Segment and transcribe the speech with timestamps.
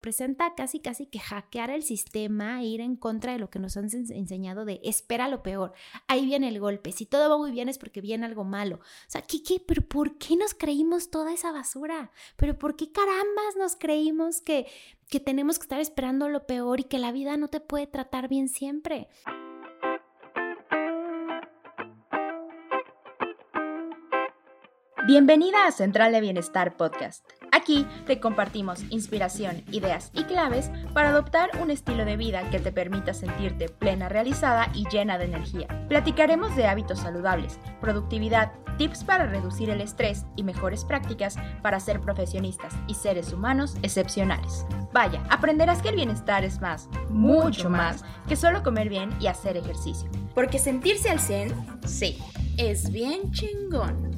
[0.00, 3.84] presenta casi casi que hackear el sistema, ir en contra de lo que nos han
[3.84, 5.72] enseñado de espera lo peor,
[6.08, 8.76] ahí viene el golpe, si todo va muy bien es porque viene algo malo.
[8.76, 9.62] O sea, ¿qué, qué?
[9.64, 12.10] ¿Pero por qué nos creímos toda esa basura?
[12.36, 14.66] ¿Pero por qué carambas nos creímos que,
[15.08, 18.28] que tenemos que estar esperando lo peor y que la vida no te puede tratar
[18.28, 19.08] bien siempre?
[25.06, 27.39] Bienvenida a Central de Bienestar Podcast.
[27.52, 32.72] Aquí te compartimos inspiración, ideas y claves para adoptar un estilo de vida que te
[32.72, 35.66] permita sentirte plena, realizada y llena de energía.
[35.88, 42.00] Platicaremos de hábitos saludables, productividad, tips para reducir el estrés y mejores prácticas para ser
[42.00, 44.64] profesionistas y seres humanos excepcionales.
[44.92, 49.56] Vaya, aprenderás que el bienestar es más, mucho más, que solo comer bien y hacer
[49.56, 50.08] ejercicio.
[50.34, 52.18] Porque sentirse al 100, sí,
[52.56, 54.09] es bien chingón.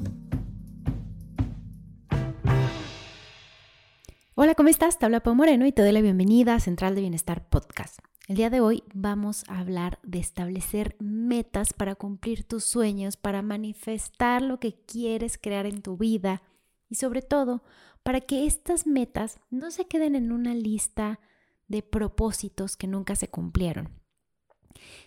[4.43, 4.99] Hola, ¿cómo estás?
[4.99, 7.99] Te habla Pau Moreno y te doy la bienvenida a Central de Bienestar Podcast.
[8.27, 13.41] El día de hoy vamos a hablar de establecer metas para cumplir tus sueños, para
[13.41, 16.41] manifestar lo que quieres crear en tu vida
[16.89, 17.63] y sobre todo
[18.03, 21.21] para que estas metas no se queden en una lista
[21.69, 23.91] de propósitos que nunca se cumplieron.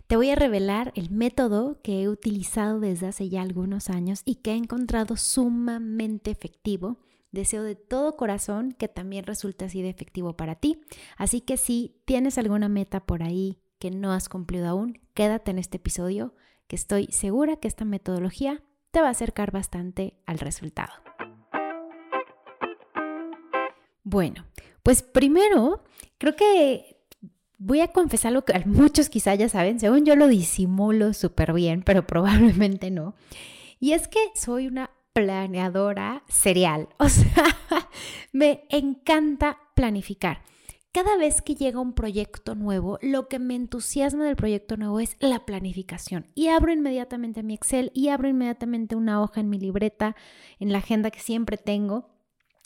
[0.06, 4.36] Te voy a revelar el método que he utilizado desde hace ya algunos años y
[4.36, 7.00] que he encontrado sumamente efectivo
[7.36, 10.80] Deseo de todo corazón que también resulte así de efectivo para ti.
[11.18, 15.58] Así que si tienes alguna meta por ahí que no has cumplido aún, quédate en
[15.58, 16.34] este episodio
[16.66, 20.94] que estoy segura que esta metodología te va a acercar bastante al resultado.
[24.02, 24.46] Bueno,
[24.82, 25.84] pues primero
[26.16, 27.02] creo que
[27.58, 31.82] voy a confesar lo que muchos quizá ya saben, según yo lo disimulo súper bien,
[31.82, 33.14] pero probablemente no.
[33.78, 36.88] Y es que soy una planeadora serial.
[36.98, 37.44] O sea,
[38.32, 40.42] me encanta planificar.
[40.92, 45.16] Cada vez que llega un proyecto nuevo, lo que me entusiasma del proyecto nuevo es
[45.20, 46.26] la planificación.
[46.34, 50.16] Y abro inmediatamente mi Excel y abro inmediatamente una hoja en mi libreta,
[50.58, 52.10] en la agenda que siempre tengo.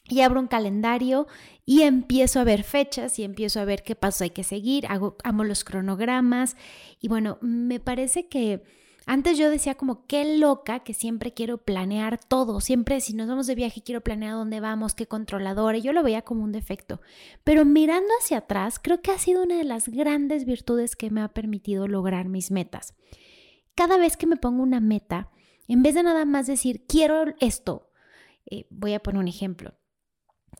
[0.08, 1.28] Y abro un calendario
[1.64, 4.86] y empiezo a ver fechas y empiezo a ver qué pasos hay que seguir.
[4.88, 6.56] Hago, amo los cronogramas.
[7.00, 8.64] Y bueno, me parece que
[9.10, 13.48] antes yo decía como qué loca que siempre quiero planear todo, siempre si nos vamos
[13.48, 17.00] de viaje quiero planear dónde vamos, qué controladora, y yo lo veía como un defecto.
[17.42, 21.22] Pero mirando hacia atrás, creo que ha sido una de las grandes virtudes que me
[21.22, 22.94] ha permitido lograr mis metas.
[23.74, 25.32] Cada vez que me pongo una meta,
[25.66, 27.90] en vez de nada más decir quiero esto,
[28.48, 29.74] eh, voy a poner un ejemplo,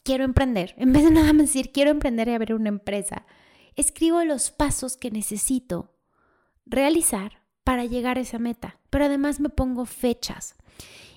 [0.03, 3.27] quiero emprender, en vez de nada más decir quiero emprender y abrir una empresa,
[3.77, 5.95] escribo los pasos que necesito
[6.67, 10.57] realizar para llegar a esa meta, pero además me pongo fechas.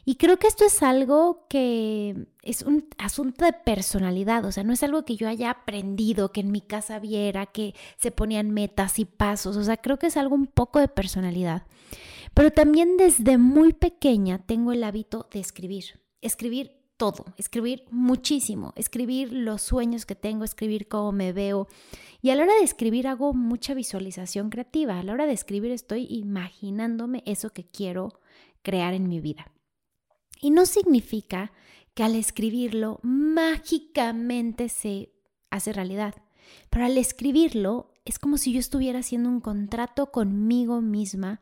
[0.06, 4.74] Y creo que esto es algo que es un asunto de personalidad, o sea, no
[4.74, 9.00] es algo que yo haya aprendido, que en mi casa viera, que se ponían metas
[9.00, 11.64] y pasos, o sea, creo que es algo un poco de personalidad.
[12.34, 19.34] Pero también desde muy pequeña tengo el hábito de escribir, escribir todo, escribir muchísimo, escribir
[19.34, 21.68] los sueños que tengo, escribir cómo me veo.
[22.22, 24.98] Y a la hora de escribir hago mucha visualización creativa.
[24.98, 28.22] A la hora de escribir estoy imaginándome eso que quiero
[28.62, 29.52] crear en mi vida.
[30.40, 31.52] Y no significa
[31.94, 35.12] que al escribirlo mágicamente se
[35.50, 36.16] hace realidad.
[36.70, 41.42] Pero al escribirlo es como si yo estuviera haciendo un contrato conmigo misma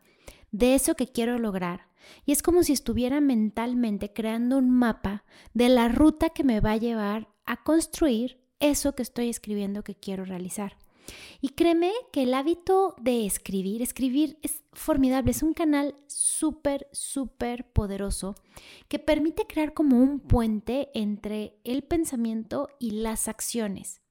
[0.50, 1.91] de eso que quiero lograr
[2.26, 5.24] y es como si estuviera mentalmente creando un mapa
[5.54, 9.96] de la ruta que me va a llevar a construir eso que estoy escribiendo que
[9.96, 10.78] quiero realizar.
[11.42, 17.72] Y créeme que el hábito de escribir, escribir es formidable, es un canal súper, súper
[17.72, 18.36] poderoso
[18.88, 24.02] que permite crear como un puente entre el pensamiento y las acciones.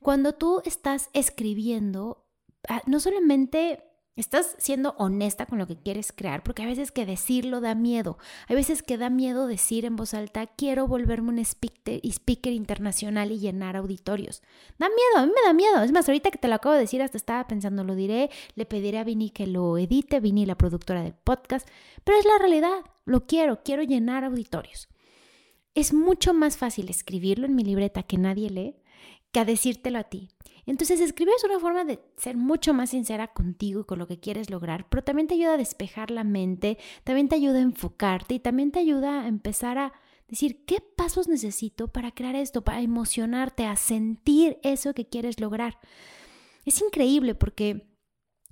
[0.00, 2.26] Cuando tú estás escribiendo,
[2.68, 3.82] ah, no solamente
[4.16, 8.16] Estás siendo honesta con lo que quieres crear, porque a veces que decirlo da miedo.
[8.48, 13.30] Hay veces que da miedo decir en voz alta, quiero volverme un speaker, speaker internacional
[13.30, 14.42] y llenar auditorios.
[14.78, 15.82] Da miedo, a mí me da miedo.
[15.82, 18.64] Es más, ahorita que te lo acabo de decir, hasta estaba pensando, lo diré, le
[18.64, 21.68] pediré a Vini que lo edite, Vini, la productora del podcast,
[22.02, 24.88] pero es la realidad, lo quiero, quiero llenar auditorios.
[25.74, 28.76] Es mucho más fácil escribirlo en mi libreta que nadie lee
[29.36, 30.30] que decírtelo a ti.
[30.64, 34.18] Entonces, escribir es una forma de ser mucho más sincera contigo y con lo que
[34.18, 38.34] quieres lograr, pero también te ayuda a despejar la mente, también te ayuda a enfocarte
[38.34, 39.92] y también te ayuda a empezar a
[40.26, 45.78] decir qué pasos necesito para crear esto, para emocionarte, a sentir eso que quieres lograr.
[46.64, 47.86] Es increíble porque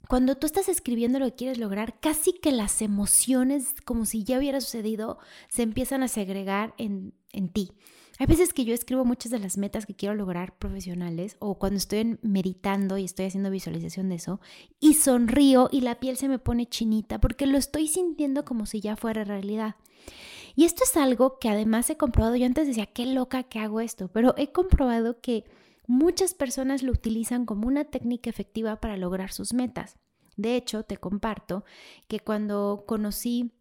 [0.07, 4.39] cuando tú estás escribiendo lo que quieres lograr, casi que las emociones, como si ya
[4.39, 7.73] hubiera sucedido, se empiezan a segregar en, en ti.
[8.19, 11.79] Hay veces que yo escribo muchas de las metas que quiero lograr profesionales o cuando
[11.79, 14.41] estoy meditando y estoy haciendo visualización de eso
[14.79, 18.81] y sonrío y la piel se me pone chinita porque lo estoy sintiendo como si
[18.81, 19.75] ya fuera realidad.
[20.55, 23.81] Y esto es algo que además he comprobado, yo antes decía, qué loca que hago
[23.81, 25.45] esto, pero he comprobado que
[25.89, 29.97] muchas personas lo utilizan como una técnica efectiva para lograr sus metas.
[30.37, 31.65] De hecho, te comparto
[32.07, 33.53] que cuando conocí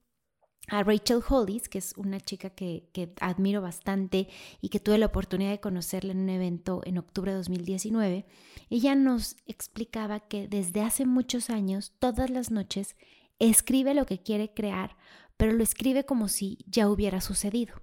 [0.70, 2.90] a Rachel Hollis, que es una chica que,
[3.20, 4.30] admiro bastante
[4.62, 8.26] y que tuve la oportunidad de conocerla en un evento en octubre de 2019,
[8.70, 12.96] ella nos explicaba que desde hace muchos años, todas las noches,
[13.40, 14.96] escribe lo que quiere crear,
[15.38, 17.83] pero lo escribe como si ya hubiera sucedido.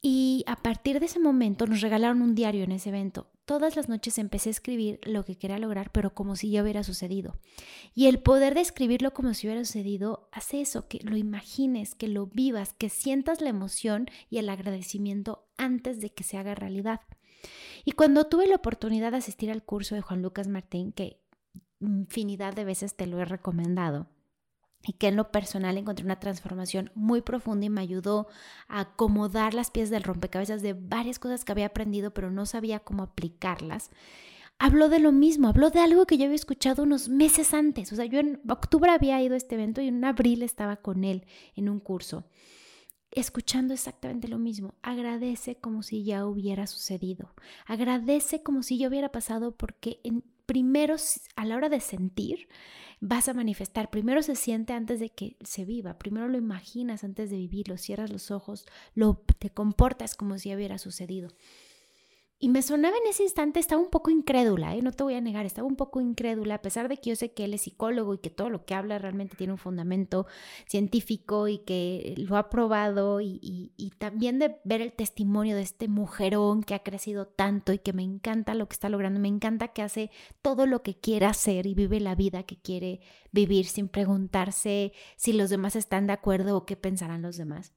[0.00, 3.30] Y a partir de ese momento nos regalaron un diario en ese evento.
[3.44, 6.84] Todas las noches empecé a escribir lo que quería lograr, pero como si ya hubiera
[6.84, 7.38] sucedido.
[7.94, 12.08] Y el poder de escribirlo como si hubiera sucedido hace eso, que lo imagines, que
[12.08, 17.00] lo vivas, que sientas la emoción y el agradecimiento antes de que se haga realidad.
[17.84, 21.20] Y cuando tuve la oportunidad de asistir al curso de Juan Lucas Martín, que
[21.80, 24.08] infinidad de veces te lo he recomendado,
[24.86, 28.28] y que en lo personal encontré una transformación muy profunda y me ayudó
[28.68, 32.80] a acomodar las piezas del rompecabezas de varias cosas que había aprendido pero no sabía
[32.80, 33.90] cómo aplicarlas.
[34.60, 37.92] Habló de lo mismo, habló de algo que yo había escuchado unos meses antes.
[37.92, 41.04] O sea, yo en octubre había ido a este evento y en abril estaba con
[41.04, 42.24] él en un curso,
[43.12, 44.74] escuchando exactamente lo mismo.
[44.82, 47.34] Agradece como si ya hubiera sucedido.
[47.66, 50.96] Agradece como si ya hubiera pasado porque en, primero
[51.36, 52.48] a la hora de sentir,
[53.00, 53.90] vas a manifestar.
[53.90, 58.10] Primero se siente antes de que se viva, primero lo imaginas antes de vivirlo, cierras
[58.10, 58.64] los ojos,
[58.94, 61.28] lo, te comportas como si hubiera sucedido.
[62.40, 64.80] Y me sonaba en ese instante, estaba un poco incrédula, ¿eh?
[64.80, 67.32] no te voy a negar, estaba un poco incrédula, a pesar de que yo sé
[67.32, 70.24] que él es psicólogo y que todo lo que habla realmente tiene un fundamento
[70.68, 75.88] científico y que lo ha probado y, y también de ver el testimonio de este
[75.88, 79.68] mujerón que ha crecido tanto y que me encanta lo que está logrando, me encanta
[79.68, 83.00] que hace todo lo que quiere hacer y vive la vida que quiere
[83.32, 87.72] vivir sin preguntarse si los demás están de acuerdo o qué pensarán los demás.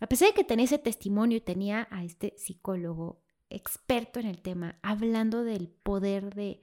[0.00, 3.20] A pesar de que tenía ese testimonio y tenía a este psicólogo
[3.54, 6.60] experto en el tema, hablando del poder de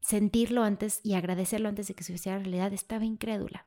[0.00, 3.64] sentirlo antes y agradecerlo antes de que se hiciera realidad, estaba incrédula.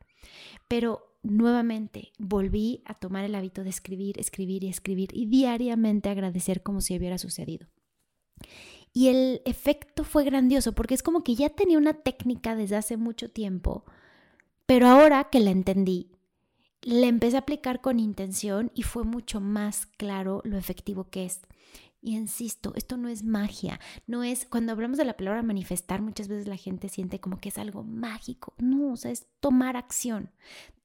[0.67, 6.63] Pero nuevamente volví a tomar el hábito de escribir, escribir y escribir y diariamente agradecer
[6.63, 7.67] como si hubiera sucedido.
[8.93, 12.97] Y el efecto fue grandioso porque es como que ya tenía una técnica desde hace
[12.97, 13.85] mucho tiempo,
[14.65, 16.11] pero ahora que la entendí,
[16.81, 21.41] la empecé a aplicar con intención y fue mucho más claro lo efectivo que es.
[22.01, 26.29] Y insisto, esto no es magia, no es, cuando hablamos de la palabra manifestar, muchas
[26.29, 28.53] veces la gente siente como que es algo mágico.
[28.57, 30.31] No, o sea, es tomar acción.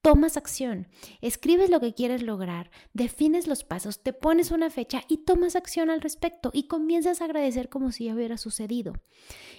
[0.02, 0.88] Tomas acción,
[1.22, 5.88] escribes lo que quieres lograr, defines los pasos, te pones una fecha y tomas acción
[5.88, 8.92] al respecto y comienzas a agradecer como si ya hubiera sucedido.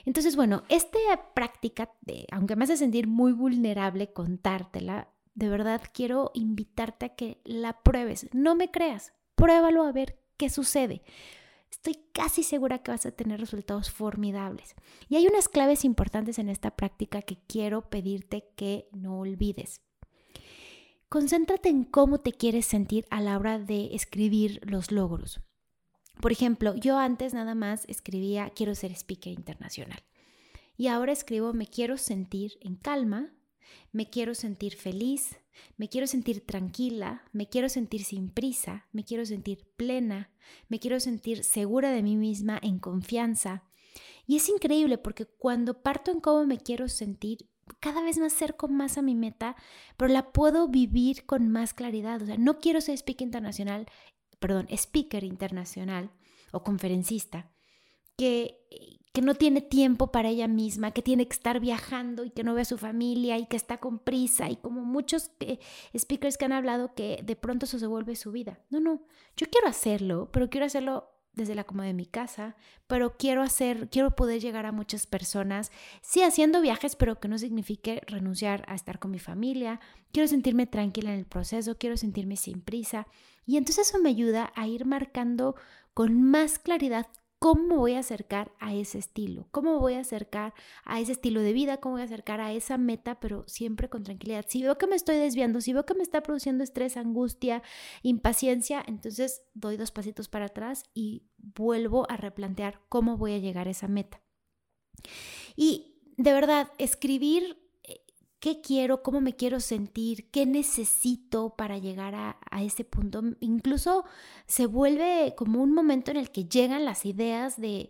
[0.05, 0.99] Entonces, bueno, esta
[1.33, 1.89] práctica,
[2.31, 8.27] aunque me hace sentir muy vulnerable contártela, de verdad quiero invitarte a que la pruebes.
[8.31, 11.01] No me creas, pruébalo a ver qué sucede
[11.75, 14.75] estoy casi segura que vas a tener resultados formidables.
[15.09, 19.81] Y hay unas claves importantes en esta práctica que quiero pedirte que no olvides.
[21.09, 25.41] Concéntrate en cómo te quieres sentir a la hora de escribir los logros.
[26.21, 29.99] Por ejemplo, yo antes nada más escribía quiero ser speaker internacional.
[30.77, 33.33] Y ahora escribo me quiero sentir en calma,
[33.91, 35.37] me quiero sentir feliz,
[35.77, 40.31] me quiero sentir tranquila, me quiero sentir sin prisa, me quiero sentir plena,
[40.67, 43.63] me quiero sentir segura de mí misma, en confianza.
[44.27, 48.67] Y es increíble porque cuando parto en cómo me quiero sentir, cada vez me acerco
[48.67, 49.55] más a mi meta,
[49.97, 52.21] pero la puedo vivir con más claridad.
[52.21, 53.87] O sea, no quiero ser speaker internacional,
[54.39, 56.11] perdón, speaker internacional
[56.51, 57.51] o conferencista,
[58.17, 58.61] que
[59.15, 62.53] que no tiene tiempo para ella misma, que tiene que estar viajando y que no
[62.53, 65.57] ve a su familia y que está con prisa y como muchos eh,
[65.97, 68.59] speakers que han hablado que de pronto eso se vuelve su vida.
[68.69, 69.03] No, no,
[69.37, 72.57] yo quiero hacerlo, pero quiero hacerlo desde la cama de mi casa,
[72.87, 77.37] pero quiero hacer, quiero poder llegar a muchas personas, sí haciendo viajes, pero que no
[77.37, 79.79] signifique renunciar a estar con mi familia,
[80.11, 83.07] quiero sentirme tranquila en el proceso, quiero sentirme sin prisa
[83.45, 85.55] y entonces eso me ayuda a ir marcando
[85.93, 87.07] con más claridad
[87.39, 89.47] ¿Cómo voy a acercar a ese estilo?
[89.51, 91.77] ¿Cómo voy a acercar a ese estilo de vida?
[91.77, 94.45] ¿Cómo voy a acercar a esa meta, pero siempre con tranquilidad?
[94.47, 97.61] Si veo que me estoy desviando, si veo que me está produciendo estrés, angustia,
[98.03, 103.67] impaciencia, entonces doy dos pasitos para atrás y vuelvo a replantear cómo voy a llegar
[103.67, 104.21] a esa meta.
[105.55, 107.64] Y de verdad, escribir
[108.45, 113.23] qué quiero, cómo me quiero sentir, qué necesito para llegar a, ese punto.
[113.39, 114.05] Incluso
[114.45, 117.89] se vuelve como un momento en el que llegan las ideas de,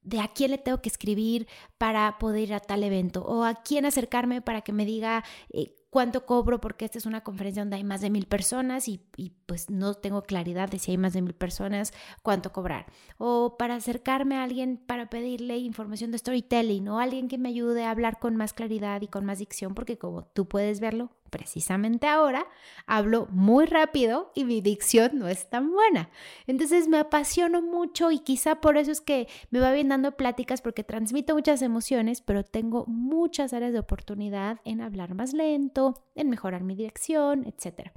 [0.00, 3.56] de a quién le tengo que escribir para poder ir a tal evento o a
[3.56, 7.76] quién acercarme para que me diga eh, cuánto cobro porque esta es una conferencia donde
[7.76, 9.00] hay más de mil personas y,
[9.46, 11.92] pues no tengo claridad de si hay más de mil personas,
[12.22, 12.86] cuánto cobrar.
[13.18, 17.84] O para acercarme a alguien para pedirle información de storytelling o alguien que me ayude
[17.84, 22.06] a hablar con más claridad y con más dicción porque como tú puedes verlo, precisamente
[22.06, 22.46] ahora
[22.86, 26.10] hablo muy rápido y mi dicción no es tan buena.
[26.46, 30.60] Entonces me apasiono mucho y quizá por eso es que me va bien dando pláticas
[30.60, 36.28] porque transmito muchas emociones, pero tengo muchas áreas de oportunidad en hablar más lento, en
[36.28, 37.90] mejorar mi dirección, etc.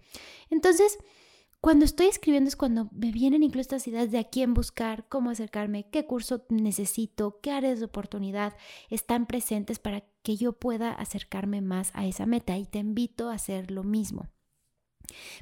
[0.49, 0.97] Entonces,
[1.63, 5.29] cuando estoy escribiendo es cuando me vienen incluso estas ideas de a quién buscar, cómo
[5.29, 8.53] acercarme, qué curso necesito, qué áreas de oportunidad
[8.89, 13.35] están presentes para que yo pueda acercarme más a esa meta y te invito a
[13.35, 14.27] hacer lo mismo.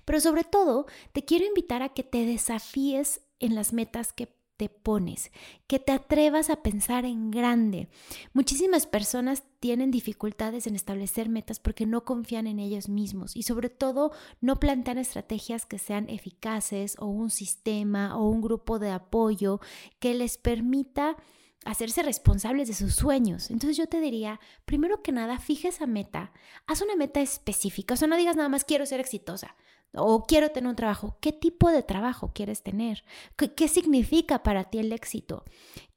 [0.05, 4.69] Pero sobre todo, te quiero invitar a que te desafíes en las metas que te
[4.69, 5.31] pones,
[5.65, 7.89] que te atrevas a pensar en grande.
[8.31, 13.69] Muchísimas personas tienen dificultades en establecer metas porque no confían en ellos mismos y sobre
[13.69, 19.59] todo no plantean estrategias que sean eficaces o un sistema o un grupo de apoyo
[19.99, 21.17] que les permita
[21.65, 23.51] hacerse responsables de sus sueños.
[23.51, 26.31] Entonces yo te diría, primero que nada, fija esa meta,
[26.67, 29.55] haz una meta específica, o sea, no digas nada más quiero ser exitosa
[29.93, 31.17] o quiero tener un trabajo.
[31.19, 33.03] ¿Qué tipo de trabajo quieres tener?
[33.35, 35.43] ¿Qué, significa para ti el éxito?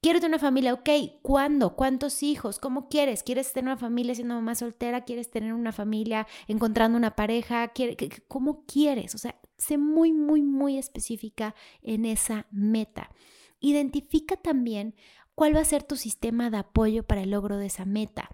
[0.00, 0.90] Quiero tener una familia, ok,
[1.22, 1.76] ¿cuándo?
[1.76, 2.58] ¿Cuántos hijos?
[2.58, 3.22] ¿Cómo quieres?
[3.22, 5.04] ¿Quieres tener una familia siendo mamá soltera?
[5.04, 7.72] ¿Quieres tener una familia encontrando una pareja?
[8.28, 9.14] ¿Cómo quieres?
[9.14, 13.10] O sea, sé muy, muy, muy específica en esa meta.
[13.60, 14.94] Identifica también
[15.34, 18.30] cuál va a ser tu sistema de apoyo para el logro de esa meta.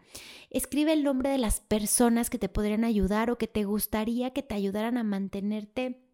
[0.50, 4.42] Escribe el nombre de las personas que te podrían ayudar o que te gustaría que
[4.42, 6.06] te ayudaran a mantenerte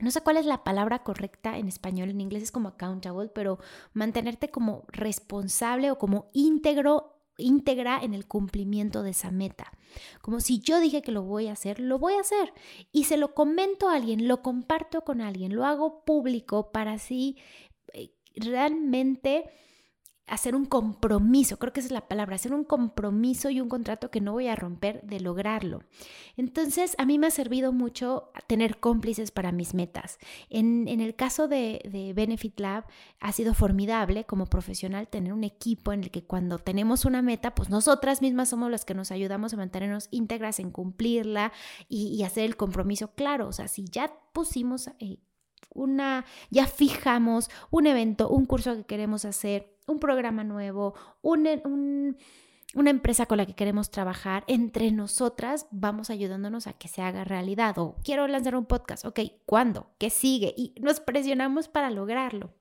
[0.00, 3.58] no sé cuál es la palabra correcta en español, en inglés es como accountable, pero
[3.92, 9.72] mantenerte como responsable o como íntegro íntegra en el cumplimiento de esa meta.
[10.20, 12.52] Como si yo dije que lo voy a hacer, lo voy a hacer.
[12.92, 17.38] Y se lo comento a alguien, lo comparto con alguien, lo hago público para así
[17.94, 19.50] eh, realmente
[20.30, 24.10] hacer un compromiso, creo que esa es la palabra, hacer un compromiso y un contrato
[24.10, 25.82] que no voy a romper de lograrlo.
[26.36, 30.18] Entonces, a mí me ha servido mucho tener cómplices para mis metas.
[30.48, 32.84] En, el caso de, de, Benefit Lab,
[33.18, 37.54] ha sido formidable como profesional tener un equipo en el que cuando tenemos una meta,
[37.54, 41.52] pues nosotras mismas somos las que nos ayudamos a mantenernos íntegras en cumplirla
[41.88, 43.48] y, hacer el compromiso claro.
[43.48, 44.90] O sea, si ya pusimos...
[45.00, 45.18] Eh,
[45.70, 51.44] una, ya fijamos un evento, un curso que queremos hacer, un programa nuevo, una
[52.74, 57.78] empresa con la que queremos trabajar, entre nosotras vamos ayudándonos a que se haga realidad.
[57.78, 59.90] O quiero lanzar un podcast, ok, ¿cuándo?
[59.98, 60.54] ¿Qué sigue?
[60.56, 62.54] Y nos presionamos para lograrlo.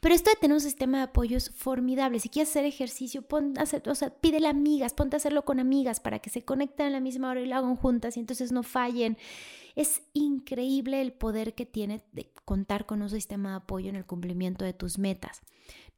[0.00, 2.20] Pero esto de tener un sistema de apoyo es formidable.
[2.20, 6.30] Si quieres hacer ejercicio, pon sea, pídele amigas, ponte a hacerlo con amigas para que
[6.30, 9.18] se conecten a la misma hora y lo hagan juntas y entonces no fallen.
[9.80, 14.04] Es increíble el poder que tiene de contar con un sistema de apoyo en el
[14.04, 15.40] cumplimiento de tus metas.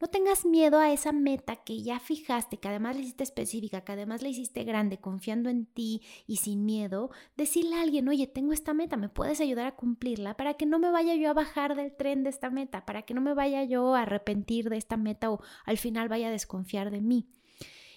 [0.01, 3.91] No tengas miedo a esa meta que ya fijaste, que además le hiciste específica, que
[3.91, 7.11] además le hiciste grande, confiando en ti y sin miedo.
[7.37, 10.37] Decirle a alguien, oye, tengo esta meta, ¿me puedes ayudar a cumplirla?
[10.37, 13.15] Para que no me vaya yo a bajar del tren de esta meta, para que
[13.15, 16.93] no me vaya yo a arrepentir de esta meta o al final vaya a desconfiar
[16.93, 17.27] de mí.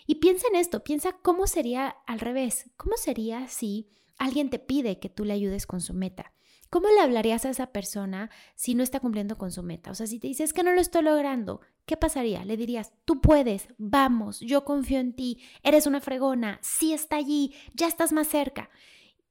[0.07, 4.99] Y piensa en esto, piensa cómo sería al revés, cómo sería si alguien te pide
[4.99, 6.33] que tú le ayudes con su meta.
[6.69, 9.91] ¿Cómo le hablarías a esa persona si no está cumpliendo con su meta?
[9.91, 12.43] O sea, si te dices que no lo estoy logrando, ¿qué pasaría?
[12.43, 17.53] Le dirías, tú puedes, vamos, yo confío en ti, eres una fregona, sí está allí,
[17.73, 18.69] ya estás más cerca.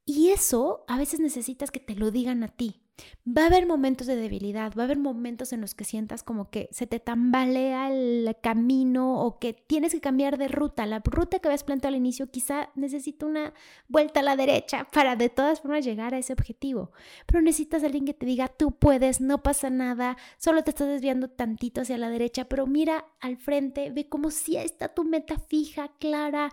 [0.07, 2.84] Y eso a veces necesitas que te lo digan a ti.
[3.27, 6.51] Va a haber momentos de debilidad, va a haber momentos en los que sientas como
[6.51, 10.85] que se te tambalea el camino o que tienes que cambiar de ruta.
[10.85, 13.55] La ruta que habías planteado al inicio quizá necesita una
[13.89, 16.93] vuelta a la derecha para de todas formas llegar a ese objetivo.
[17.27, 21.29] Pero necesitas alguien que te diga, tú puedes, no pasa nada, solo te estás desviando
[21.29, 25.89] tantito hacia la derecha, pero mira al frente, ve como si está tu meta fija,
[25.99, 26.53] clara.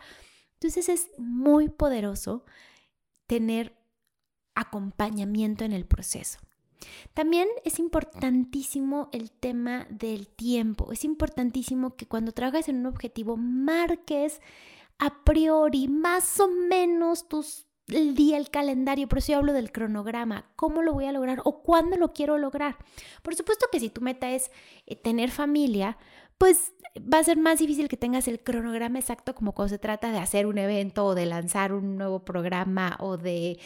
[0.54, 2.46] Entonces es muy poderoso
[3.28, 3.81] tener
[4.56, 6.40] acompañamiento en el proceso.
[7.14, 10.92] También es importantísimo el tema del tiempo.
[10.92, 14.42] Es importantísimo que cuando trabajes en un objetivo marques
[14.98, 19.72] a priori más o menos tus el día, el calendario, por eso yo hablo del
[19.72, 22.78] cronograma, cómo lo voy a lograr o cuándo lo quiero lograr.
[23.22, 24.50] Por supuesto que si tu meta es
[24.86, 25.98] eh, tener familia,
[26.38, 30.12] pues va a ser más difícil que tengas el cronograma exacto como cuando se trata
[30.12, 33.60] de hacer un evento o de lanzar un nuevo programa o de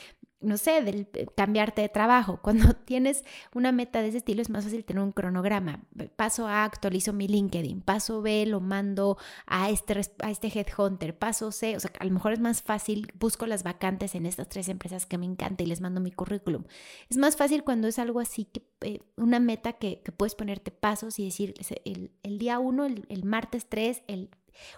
[0.45, 2.39] no sé, del eh, cambiarte de trabajo.
[2.41, 3.23] Cuando tienes
[3.53, 5.83] una meta de ese estilo es más fácil tener un cronograma.
[6.15, 7.81] Paso A, actualizo mi LinkedIn.
[7.81, 11.17] Paso B, lo mando a este, a este headhunter.
[11.17, 14.49] Paso C, o sea, a lo mejor es más fácil, busco las vacantes en estas
[14.49, 16.63] tres empresas que me encanta y les mando mi currículum.
[17.09, 21.19] Es más fácil cuando es algo así, que eh, una meta que, puedes ponerte pasos
[21.19, 24.29] y decir, el, día uno, el, martes 3, el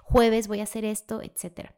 [0.03, 1.75] jueves voy a hacer esto, etcétera.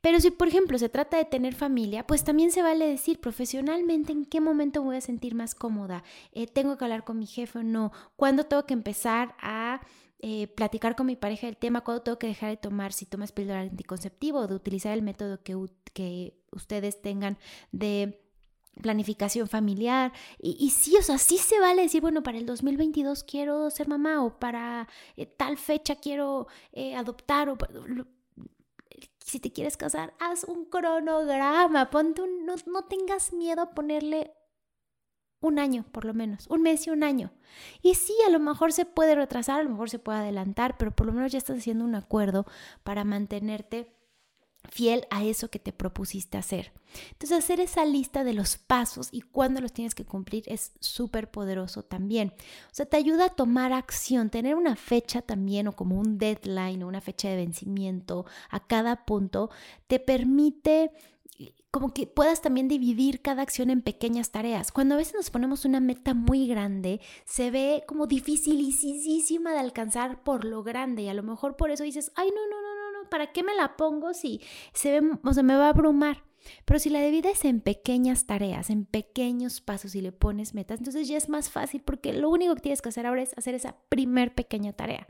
[0.00, 4.12] Pero si, por ejemplo, se trata de tener familia, pues también se vale decir profesionalmente
[4.12, 6.04] en qué momento voy a sentir más cómoda.
[6.32, 7.92] Eh, ¿Tengo que hablar con mi jefe o no?
[8.16, 9.80] ¿Cuándo tengo que empezar a
[10.20, 11.82] eh, platicar con mi pareja del tema?
[11.82, 15.42] ¿Cuándo tengo que dejar de tomar, si tomas píldora anticonceptivo, o de utilizar el método
[15.42, 15.56] que,
[15.92, 17.38] que ustedes tengan
[17.72, 18.20] de
[18.80, 20.12] planificación familiar.
[20.40, 24.24] Y, sí, o sea, sí se vale decir, bueno, para el 2022 quiero ser mamá
[24.24, 24.86] o para
[25.16, 26.46] eh, tal fecha quiero
[26.94, 27.58] adoptar o
[29.28, 34.32] si te quieres casar, haz un cronograma, ponte un, no, no tengas miedo a ponerle
[35.40, 37.30] un año por lo menos, un mes y un año.
[37.82, 40.90] Y sí, a lo mejor se puede retrasar, a lo mejor se puede adelantar, pero
[40.90, 42.46] por lo menos ya estás haciendo un acuerdo
[42.82, 43.97] para mantenerte
[44.64, 46.72] fiel a eso que te propusiste hacer.
[47.12, 51.30] Entonces, hacer esa lista de los pasos y cuándo los tienes que cumplir es súper
[51.30, 52.32] poderoso también.
[52.66, 56.82] O sea, te ayuda a tomar acción, tener una fecha también o como un deadline
[56.82, 59.50] o una fecha de vencimiento a cada punto,
[59.86, 60.90] te permite
[61.70, 64.72] como que puedas también dividir cada acción en pequeñas tareas.
[64.72, 70.22] Cuando a veces nos ponemos una meta muy grande, se ve como dificilísima de alcanzar
[70.22, 72.77] por lo grande y a lo mejor por eso dices, ay, no, no, no,
[73.08, 74.40] ¿para qué me la pongo si
[74.72, 76.24] se ve, o sea, me va a abrumar?
[76.64, 81.08] Pero si la divides en pequeñas tareas, en pequeños pasos y le pones metas, entonces
[81.08, 83.76] ya es más fácil porque lo único que tienes que hacer ahora es hacer esa
[83.88, 85.08] primer pequeña tarea.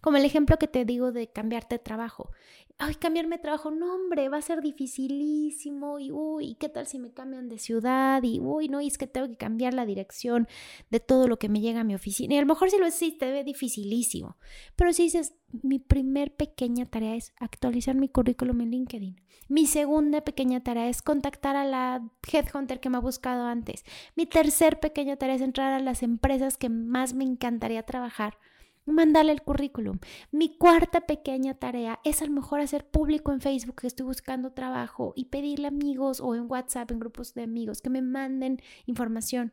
[0.00, 2.30] Como el ejemplo que te digo de cambiarte de trabajo.
[2.78, 6.98] Ay, cambiarme de trabajo, no hombre, va a ser dificilísimo y uy, ¿qué tal si
[6.98, 8.22] me cambian de ciudad?
[8.22, 10.48] Y uy, no, y es que tengo que cambiar la dirección
[10.90, 12.34] de todo lo que me llega a mi oficina.
[12.34, 14.36] Y a lo mejor si lo haces, te ve dificilísimo.
[14.74, 19.20] Pero si dices, mi primer pequeña tarea es actualizar mi currículum en LinkedIn.
[19.48, 23.84] Mi segunda pequeña tarea es contactar a la headhunter que me ha buscado antes.
[24.16, 28.38] Mi tercer pequeña tarea es entrar a las empresas que más me encantaría trabajar
[28.84, 29.98] mandarle el currículum.
[30.30, 34.52] Mi cuarta pequeña tarea es a lo mejor hacer público en Facebook que estoy buscando
[34.52, 39.52] trabajo y pedirle amigos o en WhatsApp, en grupos de amigos, que me manden información.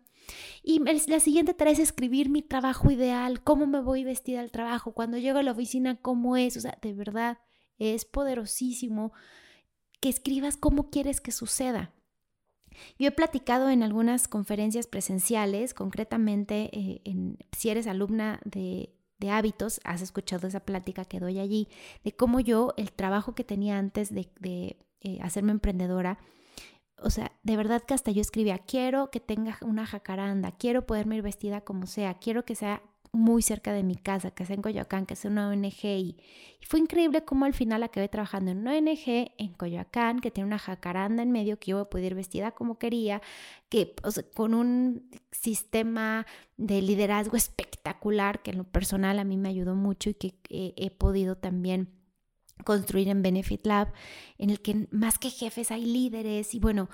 [0.64, 4.94] Y la siguiente tarea es escribir mi trabajo ideal, cómo me voy vestida al trabajo,
[4.94, 6.58] cuando llego a la oficina, cómo es.
[6.58, 7.40] O sea, de verdad,
[7.78, 9.14] es poderosísimo
[10.02, 11.94] que escribas cómo quieres que suceda.
[12.98, 19.32] Yo he platicado en algunas conferencias presenciales, concretamente eh, en, si eres alumna de de
[19.32, 21.68] hábitos, has escuchado esa plática que doy allí,
[22.04, 24.30] de cómo yo, el trabajo que tenía antes de,
[25.02, 26.20] eh, hacerme emprendedora,
[27.02, 31.18] o sea, de verdad que hasta yo escribía, quiero que tenga una jacaranda, quiero poderme
[31.18, 34.62] ir vestida como sea, quiero que sea muy cerca de mi casa, que sea en
[34.62, 35.84] Coyoacán, que sea una ONG.
[35.84, 36.18] Y,
[36.62, 40.60] fue increíble cómo al final acabé trabajando en una ONG en Coyoacán, que tiene una
[40.60, 43.22] jacaranda en medio, que yo a poder ir vestida como quería,
[43.70, 43.96] que
[44.34, 46.26] con un sistema
[46.58, 50.34] de liderazgo espectacular, que en lo personal a mí me ayudó mucho y que
[50.76, 51.90] he podido también
[52.64, 53.94] construir en Benefit Lab,
[54.38, 56.90] en el que más que jefes hay líderes y bueno,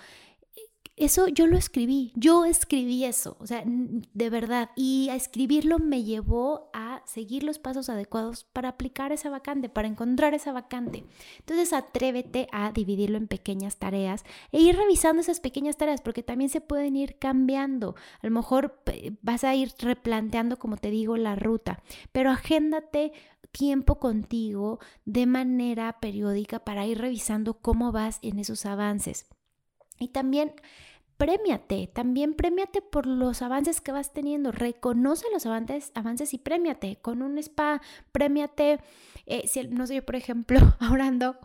[0.98, 4.70] eso yo lo escribí, yo escribí eso, o sea, de verdad.
[4.76, 9.90] Y a escribirlo me llevó a seguir los pasos adecuados para aplicar esa vacante, para
[9.90, 11.04] encontrar esa vacante.
[11.40, 16.50] Entonces atrévete a dividirlo en pequeñas tareas e ir revisando esas pequeñas tareas porque también
[16.50, 17.96] se pueden ir cambiando.
[18.22, 18.82] A lo mejor
[19.22, 23.12] vas a ir replanteando, como te digo, la ruta, pero agéndate
[23.52, 29.28] tiempo contigo de manera periódica para ir revisando cómo vas en esos avances.
[30.00, 30.54] Y también
[31.18, 36.98] premiate, también premiate por los avances que vas teniendo, reconoce los avances, avances y premiate.
[37.02, 37.82] Con un spa,
[38.12, 38.80] premiate,
[39.26, 41.38] eh, si, no sé, yo por ejemplo, ahora ando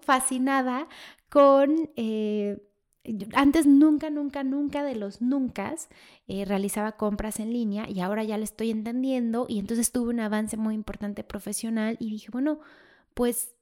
[0.00, 0.88] fascinada
[1.28, 1.90] con...
[1.96, 2.58] Eh,
[3.34, 5.74] antes nunca, nunca, nunca de los nunca
[6.26, 10.20] eh, realizaba compras en línea y ahora ya le estoy entendiendo y entonces tuve un
[10.20, 12.60] avance muy importante profesional y dije, bueno,
[13.12, 13.54] pues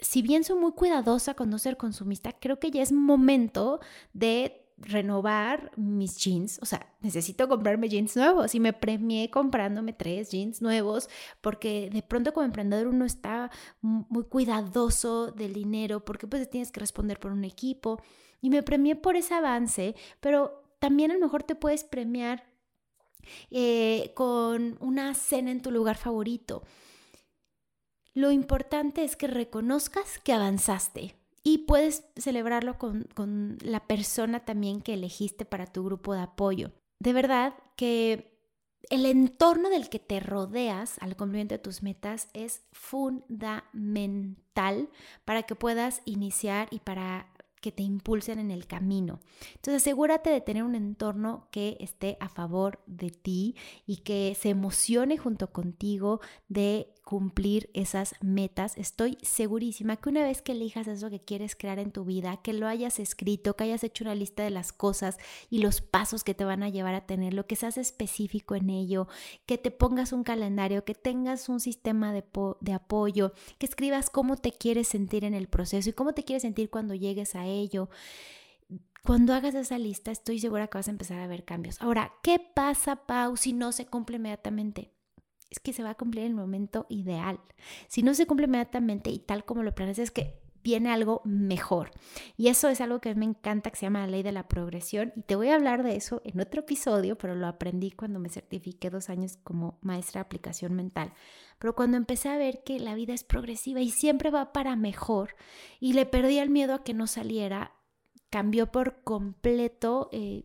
[0.00, 3.80] si bien soy muy cuidadosa con no ser consumista, creo que ya es momento
[4.12, 8.54] de renovar mis jeans, o sea, necesito comprarme jeans nuevos.
[8.54, 11.08] Y me premié comprándome tres jeans nuevos
[11.40, 16.80] porque de pronto como emprendedor uno está muy cuidadoso del dinero porque pues tienes que
[16.80, 18.00] responder por un equipo.
[18.40, 22.44] Y me premié por ese avance, pero también a lo mejor te puedes premiar
[23.50, 26.62] eh, con una cena en tu lugar favorito.
[28.18, 34.80] Lo importante es que reconozcas que avanzaste y puedes celebrarlo con, con la persona también
[34.80, 36.72] que elegiste para tu grupo de apoyo.
[36.98, 38.36] De verdad que
[38.90, 44.88] el entorno del que te rodeas al cumplimiento de tus metas es fundamental
[45.24, 47.28] para que puedas iniciar y para
[47.60, 49.20] que te impulsen en el camino.
[49.54, 54.50] Entonces asegúrate de tener un entorno que esté a favor de ti y que se
[54.50, 58.76] emocione junto contigo de cumplir esas metas.
[58.76, 62.52] Estoy segurísima que una vez que elijas eso que quieres crear en tu vida, que
[62.52, 65.16] lo hayas escrito, que hayas hecho una lista de las cosas
[65.48, 69.08] y los pasos que te van a llevar a tenerlo, que seas específico en ello,
[69.46, 72.24] que te pongas un calendario, que tengas un sistema de,
[72.60, 76.42] de apoyo, que escribas cómo te quieres sentir en el proceso y cómo te quieres
[76.42, 77.88] sentir cuando llegues a ello.
[79.02, 81.80] Cuando hagas esa lista, estoy segura que vas a empezar a ver cambios.
[81.80, 84.97] Ahora, ¿qué pasa, Pau, si no se cumple inmediatamente?
[85.50, 87.40] Es que se va a cumplir el momento ideal.
[87.88, 91.90] Si no se cumple inmediatamente y tal como lo planeas, es que viene algo mejor.
[92.36, 95.12] Y eso es algo que me encanta, que se llama la ley de la progresión.
[95.16, 98.28] Y te voy a hablar de eso en otro episodio, pero lo aprendí cuando me
[98.28, 101.12] certifiqué dos años como maestra de aplicación mental.
[101.58, 105.36] Pero cuando empecé a ver que la vida es progresiva y siempre va para mejor,
[105.80, 107.72] y le perdí el miedo a que no saliera,
[108.30, 110.44] cambió por completo eh,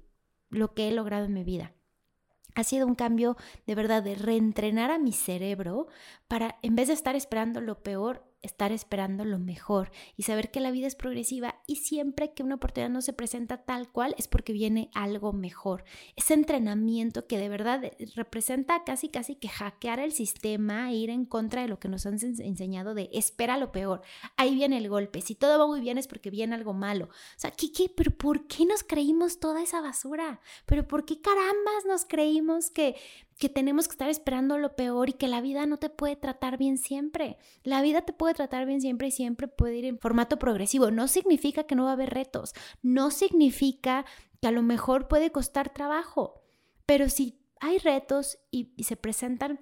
[0.50, 1.74] lo que he logrado en mi vida
[2.56, 5.88] ha sido un cambio de verdad de reentrenar a mi cerebro
[6.28, 10.60] para, en vez de estar esperando lo peor, estar esperando lo mejor y saber que
[10.60, 14.28] la vida es progresiva y siempre que una oportunidad no se presenta tal cual es
[14.28, 15.86] porque viene algo mejor.
[16.16, 21.26] Ese entrenamiento que de verdad representa casi casi que hackear el sistema e ir en
[21.26, 24.02] contra de lo que nos han enseñado de espera lo peor.
[24.36, 25.22] Ahí viene el golpe.
[25.22, 27.06] Si todo va muy bien es porque viene algo malo.
[27.06, 27.90] O sea, ¿qué, qué?
[27.96, 30.42] ¿Pero por qué nos creímos toda esa basura?
[30.66, 32.96] ¿Pero por qué carambas nos creímos que
[33.44, 36.58] que tenemos que estar esperando lo peor y que la vida no te puede tratar
[36.58, 37.38] bien siempre.
[37.64, 40.92] La vida te puede tratar bien siempre y siempre puede ir en formato progresivo.
[40.92, 44.06] No significa que no va a haber retos, no significa
[44.40, 46.40] que a lo mejor puede costar trabajo,
[46.86, 49.60] pero si hay retos y, se presentan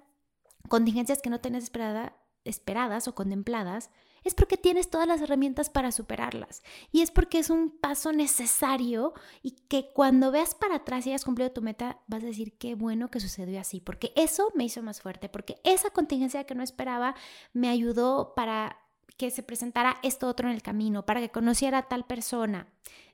[0.68, 3.90] contingencias que no tenés esperada, esperadas o contempladas,
[4.24, 6.62] es porque tienes todas las herramientas para superarlas.
[6.90, 11.24] Y es porque es un paso necesario y que cuando veas para atrás y hayas
[11.24, 14.82] cumplido tu meta, vas a decir qué bueno que sucedió así, porque eso me hizo
[14.82, 17.14] más fuerte, porque esa contingencia que no esperaba
[17.52, 18.78] me ayudó para
[19.16, 22.68] que se presentara esto otro en el camino, para que conociera a tal persona.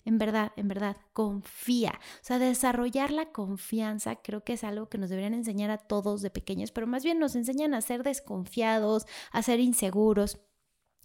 [0.05, 2.01] En verdad, en verdad, confía.
[2.15, 6.23] O sea, desarrollar la confianza creo que es algo que nos deberían enseñar a todos
[6.23, 10.39] de pequeños, pero más bien nos enseñan a ser desconfiados, a ser inseguros.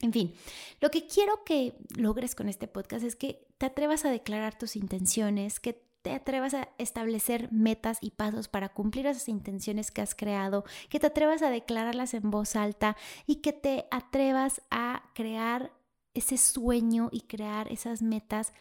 [0.02, 0.34] En fin,
[0.82, 4.76] lo que quiero que logres con este podcast es que te atrevas a declarar tus
[4.76, 10.14] intenciones, que te atrevas a establecer metas y pasos para cumplir esas intenciones que has
[10.14, 15.72] creado, que te atrevas a declararlas en voz alta y que te atrevas a crear
[16.14, 18.54] ese sueño y crear esas metas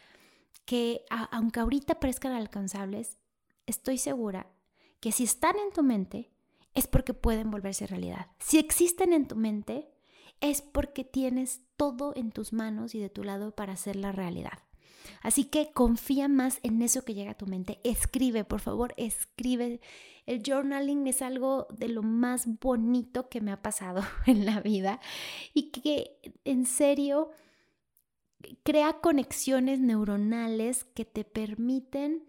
[0.65, 3.17] que aunque ahorita parezcan alcanzables,
[3.65, 4.47] estoy segura
[5.01, 6.31] que si están en tu mente
[6.73, 8.27] es porque pueden volverse realidad.
[8.39, 9.92] Si existen en tu mente,
[10.41, 14.59] es porque tienes todo en tus manos y de tu lado para hacer la realidad.
[15.21, 17.79] Así que confía más en eso que llega a tu mente.
[17.83, 19.81] Escribe, por favor, escribe.
[20.25, 24.99] El journaling es algo de lo más bonito que me ha pasado en la vida
[25.53, 27.31] y que en serio
[28.63, 32.27] crea conexiones neuronales que te permiten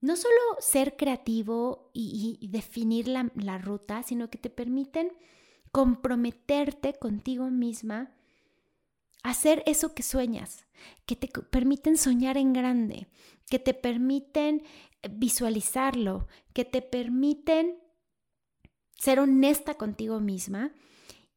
[0.00, 5.10] no solo ser creativo y, definir la, ruta, sino que te permiten
[5.76, 8.10] comprometerte contigo misma
[9.22, 10.64] hacer eso que sueñas,
[11.04, 13.08] que te permiten soñar en grande,
[13.50, 14.62] que te permiten
[15.02, 17.78] eh, visualizarlo, que te permiten
[18.96, 20.72] ser honesta contigo misma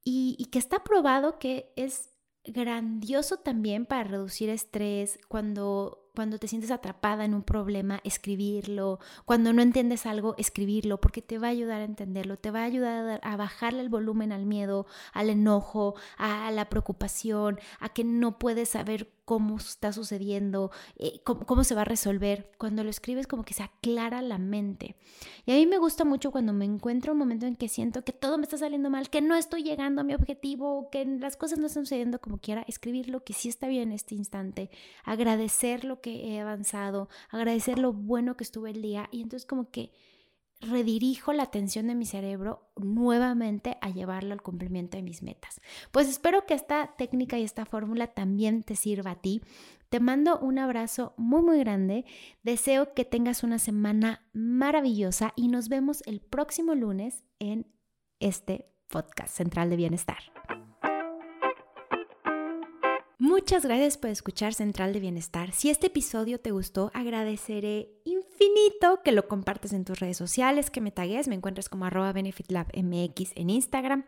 [0.06, 2.12] y, y, que está probado que es
[2.46, 9.00] grandioso también para reducir estrés cuando cuando te sientes atrapada en un problema, escribirlo.
[9.24, 12.66] Cuando no entiendes algo, escribirlo, porque te va a ayudar a entenderlo, te va a
[12.66, 18.38] ayudar a bajarle el volumen al miedo, al enojo, a la preocupación, a que no
[18.38, 22.50] puedes saber cómo está sucediendo, eh, cómo, se va a resolver.
[22.58, 24.96] Cuando lo escribes como que se aclara la mente.
[25.46, 28.12] Y a mí me gusta mucho cuando me encuentro un momento en que siento que
[28.12, 31.60] todo me está saliendo mal, que no estoy llegando a mi objetivo, que las cosas
[31.60, 34.72] no están sucediendo como quiera, escribir lo que sí está bien en este instante,
[35.04, 39.70] agradecer lo que he avanzado, agradecer lo bueno que estuve el día y entonces como
[39.70, 39.92] que
[40.62, 45.62] redirijo la atención de mi cerebro nuevamente a llevarlo al cumplimiento de mis metas.
[45.92, 49.42] Pues espero que esta técnica y esta fórmula también te sirva a ti.
[49.90, 52.06] Te mando un abrazo muy muy grande.
[52.44, 57.66] Deseo que tengas una semana maravillosa y nos vemos el próximo lunes en
[58.20, 60.20] este podcast Central de Bienestar.
[63.18, 65.52] Muchas gracias por escuchar Central de Bienestar.
[65.52, 67.92] Si este episodio te gustó, agradeceré
[68.40, 72.14] infinito que lo compartas en tus redes sociales, que me tagues, me encuentras como arroba
[72.14, 74.06] benefitlabmx en Instagram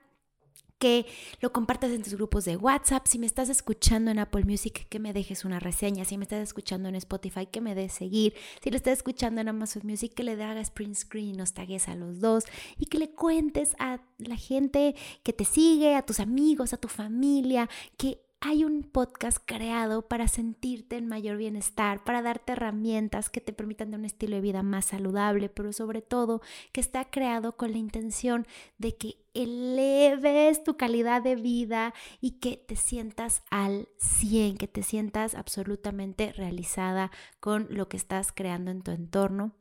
[0.81, 1.05] que
[1.41, 4.97] lo compartas en tus grupos de WhatsApp, si me estás escuchando en Apple Music, que
[4.97, 8.71] me dejes una reseña, si me estás escuchando en Spotify, que me des seguir, si
[8.71, 12.19] lo estás escuchando en Amazon Music, que le hagas print screen, nos tagues a los
[12.19, 12.45] dos.
[12.79, 16.87] Y que le cuentes a la gente que te sigue, a tus amigos, a tu
[16.87, 23.39] familia, que hay un podcast creado para sentirte en mayor bienestar, para darte herramientas que
[23.39, 27.55] te permitan tener un estilo de vida más saludable, pero sobre todo que está creado
[27.55, 28.47] con la intención
[28.79, 34.81] de que eleves tu calidad de vida y que te sientas al 100, que te
[34.81, 39.53] sientas absolutamente realizada con lo que estás creando en tu entorno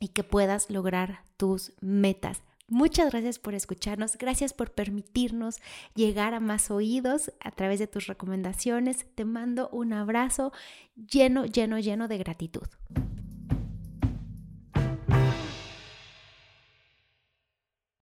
[0.00, 2.42] y que puedas lograr tus metas.
[2.70, 5.56] Muchas gracias por escucharnos, gracias por permitirnos
[5.96, 9.06] llegar a más oídos a través de tus recomendaciones.
[9.16, 10.52] Te mando un abrazo
[10.94, 12.68] lleno, lleno, lleno de gratitud.